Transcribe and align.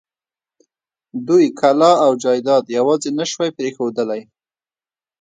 دوی 1.27 1.45
کلا 1.59 1.91
او 2.05 2.11
جايداد 2.23 2.63
يواځې 2.77 3.09
نه 3.19 3.25
شوی 3.31 3.49
پرېښودلای. 3.57 4.21